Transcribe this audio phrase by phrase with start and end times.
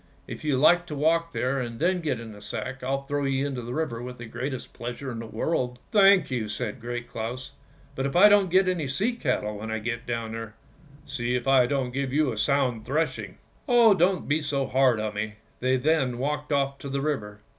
[0.27, 3.45] If you like to walk there and then get into the sack, I'll throw you
[3.45, 7.51] into the river with the greatest pleasure in the world."" Thank you," said Great Claus;"
[7.95, 10.55] but if I don't get any sea cattle when I get down there,
[11.05, 13.37] see if I don't give you a sound thrashing.""
[13.69, 13.93] Oh!
[13.93, 17.41] don't be so hard on me." They then walked off to the river.